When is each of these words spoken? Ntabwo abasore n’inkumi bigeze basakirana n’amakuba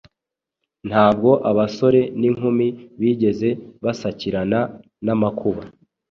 Ntabwo 0.89 1.29
abasore 1.49 2.01
n’inkumi 2.19 2.67
bigeze 2.99 3.49
basakirana 3.83 4.59
n’amakuba 5.05 5.61